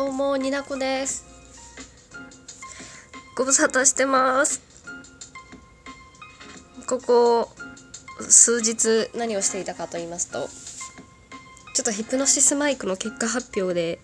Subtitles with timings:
[0.00, 1.26] どうもになこです。
[3.36, 4.62] ご無沙汰してます。
[6.88, 7.50] ここ
[8.20, 10.48] 数日何をしていたかと言いますと
[11.74, 13.98] ちょっとヒプノシスマイクの結果発表で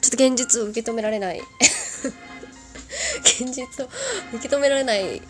[0.00, 1.40] ちょっと現実を受け止められない。
[3.18, 3.88] 現実を
[4.32, 5.20] 受け止められない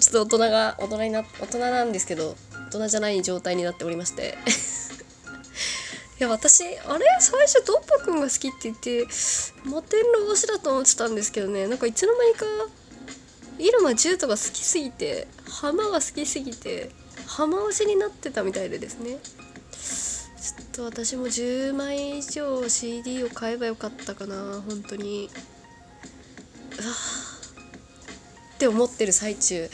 [0.00, 2.36] ちょっと大人が大人にな大人なんですけど
[2.66, 4.36] 大人じゃない状態になっておりまして。
[6.18, 7.06] や私あれ？
[7.20, 11.68] 最初ドッパくんが好きって言って摩天楼推しだと思ってたんですけどね。
[11.68, 12.44] なんかいつの間にか
[13.58, 16.90] 入間獣人が好きすぎて浜が好きすぎて
[17.26, 19.18] 浜推しになってたみたいでですね。
[20.40, 25.30] ちょっと私も10枚以上 CD を買えばよかったかな本当に。
[26.80, 26.92] うわ
[28.54, 29.70] って思ってる最中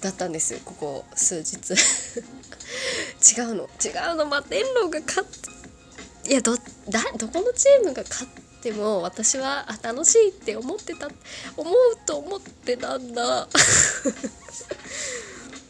[0.00, 1.56] だったんですここ数日。
[3.36, 3.68] 違うの。
[3.84, 4.24] 違うの。
[4.24, 5.59] 摩天楼が勝って
[6.30, 6.62] いやどだ
[7.18, 8.30] どこのチームが勝っ
[8.62, 11.08] ても私はあ楽しいって思ってた
[11.56, 11.74] 思う
[12.06, 13.48] と思ってたんだ。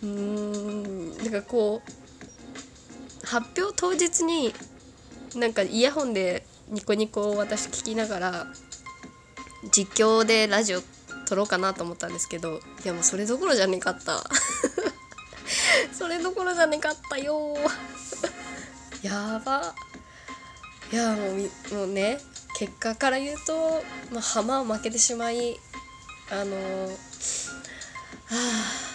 [0.02, 1.16] うーん。
[1.16, 4.54] なんかこう発表当日に
[5.34, 8.46] なんかイヤホンでニコニコを私聞きながら
[9.72, 10.82] 実況でラジオ
[11.24, 14.22] 撮ろうかなと思ったんですけどいやもうそれどころじゃねかった。
[15.98, 17.56] それどころじゃねかったよ
[19.00, 19.74] やば。
[20.92, 22.18] いやもうもうね
[22.58, 25.56] 結果から言うと、まあ、浜は負けてしまい
[26.30, 26.92] あのー、
[28.30, 28.90] あ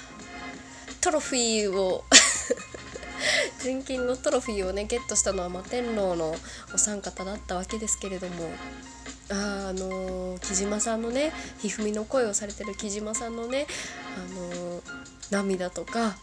[1.02, 2.04] トロフィーを
[3.64, 6.36] 純金のトロフィーをねゲットしたのは摩天楼の
[6.74, 8.50] お三方だったわけですけれども
[9.30, 13.66] ああの木島さんのねひふみの声をされてる木島さんのね、
[14.18, 14.82] あの
[15.32, 16.16] 涙とか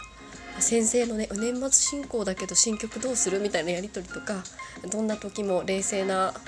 [0.61, 3.41] 先生のね年末進行だけど新曲どうする？
[3.41, 4.43] みたいなやり取りとか
[4.91, 6.35] どんな時も冷静な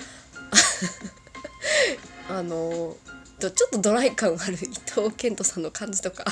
[2.28, 2.96] あの
[3.38, 6.24] ちょっとドライ感ある伊藤健人さんの感じとか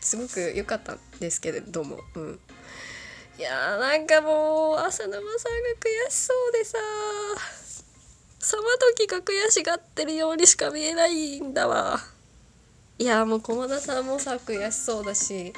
[0.00, 2.40] すごく良かったんですけれども、うん、
[3.38, 5.28] いやーなんかもう浅沼さんが
[6.08, 6.78] 悔しそうでさ
[8.38, 12.00] さまときが悔しがってるようにしか見えないんだわ。
[12.98, 15.52] いやもう駒田さんもさ悔しそうだし。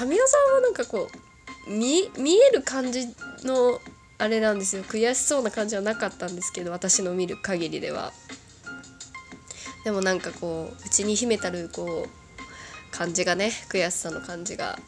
[0.00, 1.10] 神尾さんはなんかこ
[1.68, 3.06] う見見える感じ
[3.44, 3.78] の
[4.16, 4.82] あれなんですよ。
[4.82, 8.10] 悔しそうな感じはなかったんですけど私の見る限りでは。
[9.84, 14.78] でもなんかこううちに秘めたるこう感じがね悔しさの感じがは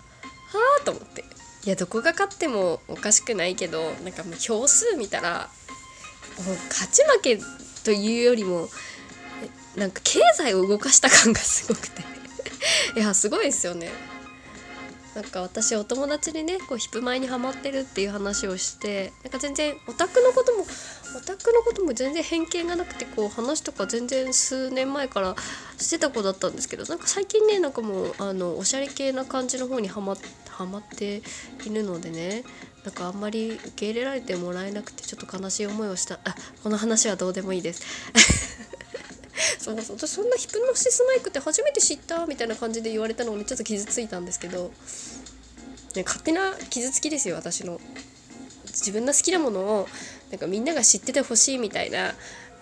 [0.80, 1.24] あと思って。
[1.66, 5.50] いやどこが勝ってもおかしくないけどなんかもう票数見たら
[6.42, 7.38] もう勝ち負け
[7.84, 8.70] というよりも
[9.76, 12.02] なんか経済を動かした感がすごくて。
[12.96, 13.90] いやすごいですよね。
[15.14, 25.36] なんか私お友達にねこうヒップマイにハマってるっていう話をしてなんか全然オタクのこともオタクのことも全然偏見がなくてこう話とか全然数年前から
[25.76, 30.16] してた子だったんですけどなんか最近ねなんかもうあのおしゃれ系な感じの方にはま
[30.48, 31.22] はまって
[31.66, 32.44] いるのでね
[32.84, 36.18] なんかあんまり受け入れられてもらえなくてちょっと悲しい思いをした。
[36.24, 37.82] あこの話はどうでもいいです。
[39.62, 39.96] そうそう。
[39.96, 44.72] 私そんなヒプノシスマイクって初めて知ったみたいな感じで言われたのにちょっと傷ついたんですけど、
[45.94, 47.80] ね、勝手な傷つきですよ私の。
[48.66, 49.88] 自分の好きなものを
[50.30, 52.12] なんかみんなが知っててほしいみたいな、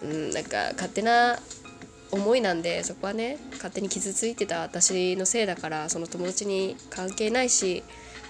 [0.02, 1.38] うん、なんか勝手な
[2.10, 7.84] 思いなんでそこはね勝手に傷ついてた私のせいだからその友達に関係ないし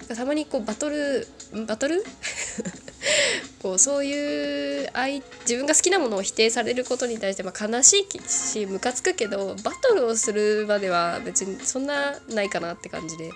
[0.07, 1.27] たまにこうバトル
[1.67, 2.03] バトル？
[3.61, 13.31] こうそういう愛自分が好きなものを否定されることに対してまあ悲しいしムカつくけどバトルをするまでは別にそんなないかなって感じで。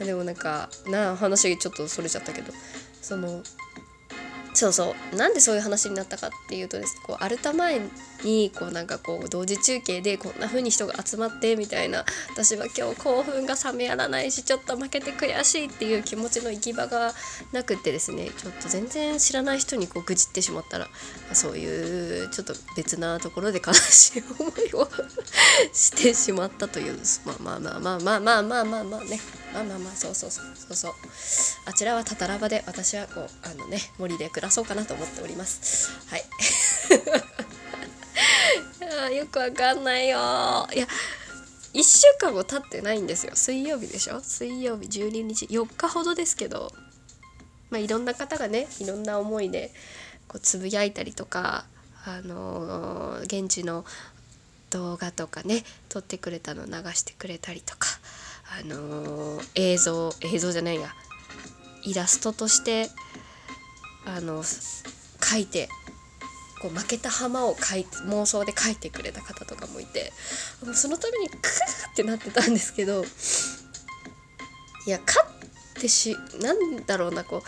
[0.00, 2.52] でもなんかな話ちょっとそれちゃったけど。
[3.02, 3.42] その
[4.60, 5.16] そうそう。
[5.16, 6.90] なんでそういう話になったかっていうとです。
[6.90, 7.80] ねこうアルタ前
[8.24, 17.12] にこうなんかこう同時中継でこんな風に人が集まってみたいな私は今日興奮が冷めやらないしちょっと負けて悔しいっていう気持ちの行き場が
[17.52, 20.88] なくってですねちょっと全然知らない人にこう愚痴ってしまったら
[21.32, 24.88] そういうちょっと別なところで悲しい思いを
[25.72, 29.20] してしまったというまあまあまあまあまあまあまあまあね
[29.52, 30.92] まあまあまあそうそうそうそうそう。
[31.66, 35.90] あちらはたたらばで私はこうあのね森で暮らそうかなと思っております。
[36.08, 36.24] はい。
[39.12, 40.68] いよくわかんないよ。
[40.74, 40.86] いや
[41.74, 43.32] 1週間も経ってないんですよ。
[43.34, 44.20] 水曜日でしょ？
[44.20, 45.46] 水曜日12日。
[45.46, 46.72] 4日ほどですけど。
[47.70, 49.72] まあいろんな方がねいろんな思いで
[50.26, 51.64] こうつぶやいたりとか
[52.04, 53.84] あのー、現地の
[54.70, 57.88] 動画とかね撮ってくれたの流してくれたりとか
[58.60, 60.88] あのー、映像映像じゃないや
[61.84, 62.88] イラストとして
[64.06, 65.68] あの描いて
[66.60, 70.12] こう負けた浜を描いて妄想で描いてくれた方とかもいて
[70.64, 71.38] もうそのためにクー
[71.92, 73.02] ってなってたんですけど
[74.86, 75.26] いや勝
[75.78, 77.42] ってしなんだろうなこ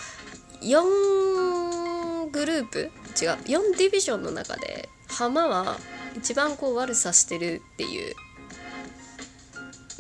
[0.63, 2.91] う4グループ？
[3.21, 5.77] 違う4ディビジョンの中で浜は
[6.17, 8.15] 一番こう悪さしてるっていう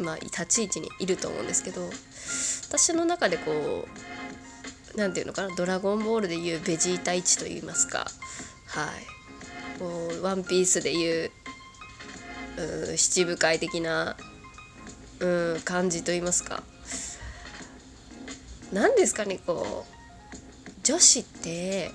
[0.03, 1.88] まあ立ち位置にいると思うんですけど
[2.69, 8.06] 私の中でこう何て言うのかな「ドラゴンボール」でいうベジータ1と言いますか
[8.67, 9.79] はい。
[9.79, 11.31] こう「ワンピース」でいう
[12.56, 14.17] う七部会的な
[15.20, 16.62] うん感じと言いますか。
[18.73, 19.93] 何ですかねこう
[20.82, 21.93] 女子って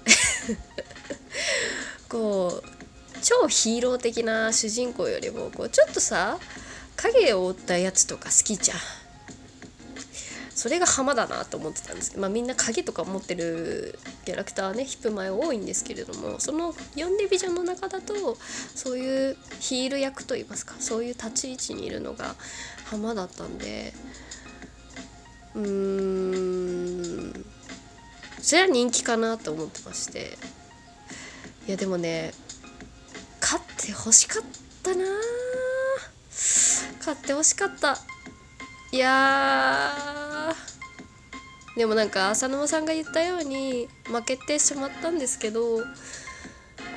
[2.08, 2.76] こう
[3.27, 6.39] 超ヒーロー的な主人公よりもこうちょっとさ
[6.95, 8.77] 影を追ったやつとか好きじゃん。
[10.56, 12.12] それが浜だなと思ってたんです。
[12.12, 18.38] けど、まあ、みんな影とか持ってるキャラクターねヒップ前多いんですけれどもその4ディビジョンの中だと
[18.74, 22.33] そういうヒール役といいますかそういう立ち位置にいるのが
[22.85, 23.94] 浜だったんで
[25.53, 25.68] うー
[27.38, 27.45] ん
[28.41, 30.38] それは人気かなと思ってまして。
[31.68, 32.31] いやでもね
[33.88, 34.44] 勝ってほしかっ
[34.84, 35.06] たな。
[37.00, 37.98] 勝ってほしかった。
[38.92, 40.54] いや
[41.78, 45.84] でもなんか浅沼さんが言ったように負けてしまったんですけどこ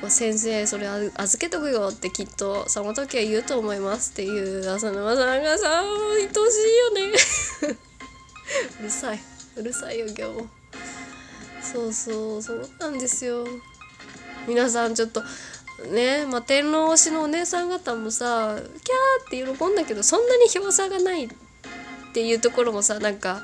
[0.07, 5.83] う先生それ預けとくよってきっとその時は言うと思いますっていう浅沼さんがさ
[6.15, 7.13] 愛しいよね。
[8.79, 9.19] うるさい。
[9.55, 10.61] うるさいよ今日
[11.61, 13.45] そうそうそうなんですよ。
[14.47, 15.21] 皆さんちょっと
[15.89, 18.55] ねまあ、天皇推しのお姉さん方もさ
[19.29, 21.29] キャーって喜んだけどそんなに票差がないっ
[22.13, 23.41] ていうところもさなんか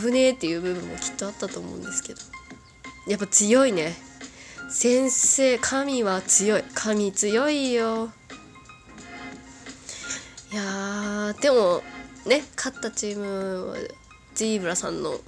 [0.00, 2.20] 危ねえっていう部分もきっとあったと思うんですけど。
[3.06, 3.94] やっぱ強いね。
[4.68, 6.64] 先生神は強い。
[6.74, 8.10] 神強いよ。
[10.52, 11.82] いやでも
[12.24, 13.76] ね勝ったチームは
[14.34, 15.20] ジーブラさんのもう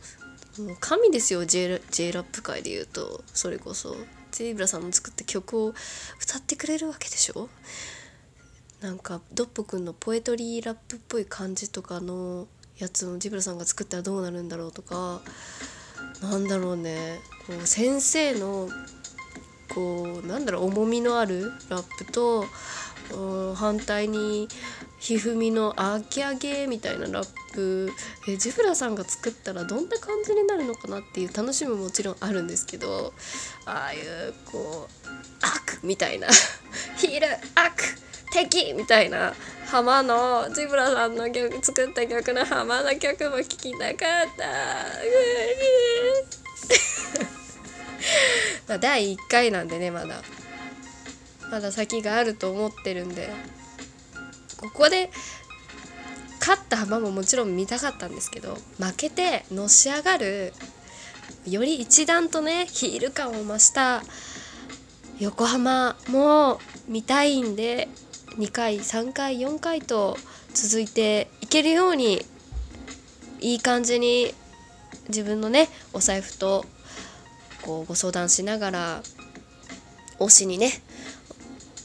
[0.81, 3.23] 神ですよ J, J ラップ界で言うと。
[3.33, 3.97] それこそ。
[4.39, 5.75] ゼイブラさんの作った曲を
[6.23, 7.49] 歌ってくれるわけでしょ？
[8.81, 12.47] なんかドッポくんのポエトリーラップっぽい感じとかの
[12.79, 15.23] やつをジブラさんが作ったらどうなるんだろうとか
[16.23, 17.19] なんだろうね。
[17.49, 18.69] こう先生の
[19.75, 22.45] こうなんだろう重みのあるラップと
[23.57, 24.47] 反対に
[25.01, 27.93] ひふみの「あきあげ」みたいなラップ
[28.29, 33.13] えジブラさんが作ったらどんな感じになるのかなっていう楽しみももちろんあるんですけど
[33.67, 35.09] ああいうこう
[35.43, 36.29] 「悪」みたいな
[36.97, 37.27] 「ヒール
[37.57, 37.73] 悪」
[38.31, 39.35] 敵みたいな
[39.67, 43.97] 浜のジブラさんの曲作った曲の浜の曲も聴きたかっ
[48.67, 48.79] た。
[48.79, 50.23] 第1回なんでねまだ。
[51.51, 53.31] まだ先があると思ってるんで。
[54.59, 55.11] ここで
[56.49, 60.55] 勝った浜ももちろん見たかったんですけど負けてのし上がる
[61.47, 64.03] より一段とねヒール感を増した
[65.19, 66.59] 横浜も
[66.89, 67.89] 見たいんで
[68.39, 70.17] 2回3回4回と
[70.55, 72.25] 続いていけるように
[73.41, 74.33] いい感じに
[75.09, 76.65] 自分のねお財布と
[77.61, 79.03] こうご相談しながら
[80.19, 80.71] 推しにね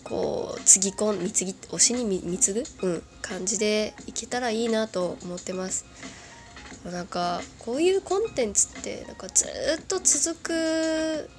[0.05, 5.85] こうつぎ込ん貢ぎ推しに貢ぐ、うん、感じでいけたらいいなと思ってます。
[6.85, 11.29] なんかこういうコンテンツってなんかずっと続く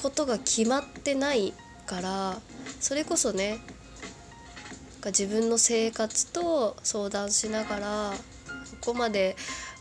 [0.00, 1.52] ことが決まってない
[1.84, 2.40] から
[2.80, 3.58] それこそね
[5.04, 8.12] 自分の生活と相談しながら
[8.80, 9.36] ここまで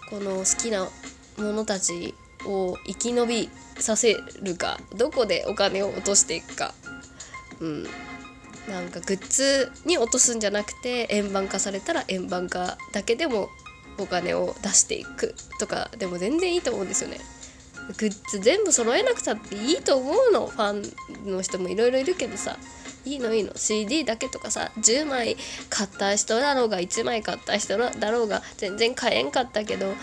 [0.09, 0.89] この好きな
[1.37, 2.13] ものたち
[2.45, 6.73] を生き延びさせるかどこでお金を落としていくか。
[7.59, 7.87] うん。
[8.71, 13.49] なんかグッズに落とすんじゃなくて円盤化されたら円盤化だけでも
[13.97, 17.19] お金を出していくとかでも全然いいと思うんですよね。
[17.97, 20.47] グッズ全部揃えなくたっていいと思うの。
[20.47, 20.71] ファ
[21.27, 22.57] ンの人もいろいろいるけどさ。
[23.03, 23.51] いいのいいの。
[23.55, 24.71] CD だけとかさ。
[24.77, 25.35] 10枚
[25.69, 29.93] 買った人だろうが1枚買った人だろうが全然買えんかったけど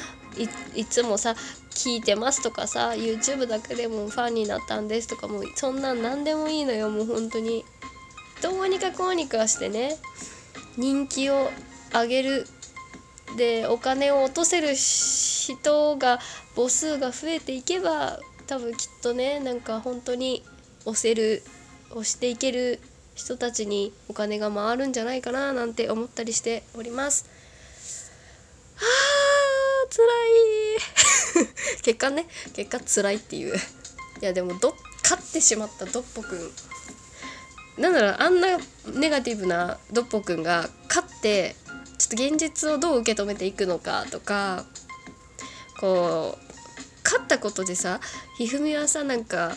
[0.75, 1.35] いつもさ
[1.71, 7.65] 聞いてますとかさ YouTube だけでもファンになったんですとかもうそんなん何でもいいのよもう本当に。
[8.43, 9.97] どうにかこうにかしてね
[10.77, 11.51] 人気を
[11.93, 12.47] 上げる
[13.37, 16.19] でお金を落とせる人が
[16.55, 20.45] 母数が増えていけば多分きっとねなんか本当に
[20.85, 21.43] 押せる
[21.91, 22.81] 押していける
[23.15, 27.29] 人たちにお金が回るんじゃないかななんて思ったりしております。
[28.77, 28.85] は
[29.85, 31.83] あ辛い。
[31.83, 33.57] 結果ね結果辛いっていう。
[33.57, 36.53] いやでもどっ勝ってしまったドッポくん。
[37.79, 38.59] なんだろうあんな
[38.95, 41.55] ネガティブなドッポくんが勝って
[41.99, 44.65] ちょっと現実をどう受け止めていくのかとか
[45.81, 46.49] こう
[47.05, 48.01] 勝ったことでさ
[48.37, 49.57] ひふみはさなんか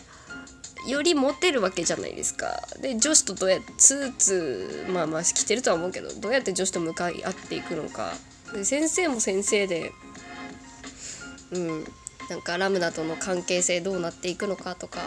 [0.87, 2.59] よりモテるわけじゃないですか。
[2.81, 8.13] で女子とどうやってスーツまあまあ着てるとは思うけどどうやって女子と向かい合っていくのか。
[8.53, 9.91] で先生も先生で
[11.51, 11.83] うん
[12.29, 14.99] なんかラムダとの関係性どうなっていくのかとか、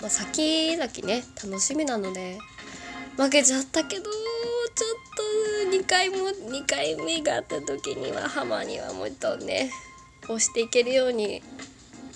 [0.00, 2.38] まあ、先々ね楽しみなので
[3.20, 4.10] 負けちゃったけどちょ
[5.68, 9.70] っと2回も2回目があった時にはハマにはもっとね
[10.24, 11.42] 押していけるように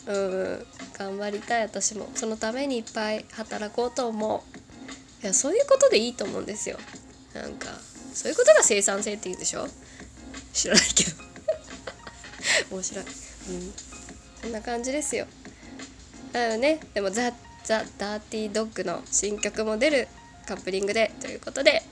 [0.06, 0.66] うん
[0.98, 2.08] 頑張りたい私も。
[2.14, 4.44] そのためにいっぱい働こうと思
[5.22, 5.24] う。
[5.24, 6.78] いやそういうことでいいと思うんですよ。
[7.34, 7.68] なんか
[8.12, 9.66] そういうことが生産性って言うでしょ？
[10.52, 11.10] 知らないけど。
[12.76, 13.04] 面白い。
[13.04, 13.74] うん。
[14.42, 15.26] こんな感じですよ。
[16.32, 17.32] だよねでもザ・
[17.64, 20.08] ザ・ダーティードッグの新曲も出る
[20.44, 21.82] カップリングでということで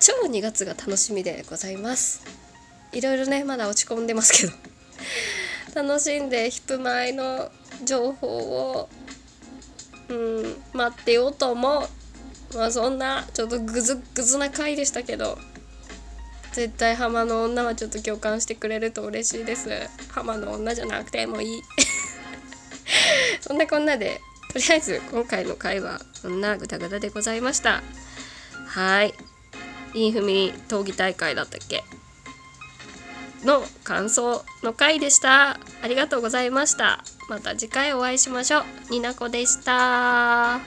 [0.00, 2.24] 超2月が楽しみでございます。
[2.92, 4.52] いろいろねまだ落ち込んでますけど
[5.82, 7.50] 楽しんでヒップマイの
[7.84, 8.88] 情報を
[10.08, 11.88] うん待ってようと思う。
[12.56, 15.36] まあそんなちょっとグズグズな回でしたけど
[16.52, 19.68] 絶対浜の女はちょっと共感してくれると嬉しいです。
[20.08, 21.62] 浜の女じゃなくてもいい。
[23.42, 24.20] そんなこんなで
[24.56, 27.82] とりあえず今回の回はこんなグダグダでございました。
[28.66, 29.12] はい。
[29.92, 31.84] インフミ闘技大会だったっけ？
[33.44, 35.60] の感想の回でした。
[35.82, 37.04] ありがとうございました。
[37.28, 38.64] また次回お会いしましょう。
[38.90, 40.58] になこでした。